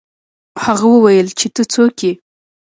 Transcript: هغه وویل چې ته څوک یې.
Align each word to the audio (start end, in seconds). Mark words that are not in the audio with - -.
هغه 0.63 0.85
وویل 0.95 1.27
چې 1.39 1.47
ته 1.55 1.63
څوک 1.73 1.95
یې. 2.05 2.13